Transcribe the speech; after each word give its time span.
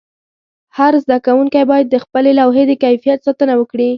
هر 0.77 0.93
زده 1.03 1.17
کوونکی 1.25 1.63
باید 1.71 1.87
د 1.89 1.95
خپلې 2.03 2.31
لوحې 2.39 2.63
د 2.67 2.73
کیفیت 2.83 3.19
ساتنه 3.27 3.53
وکړي. 3.57 3.89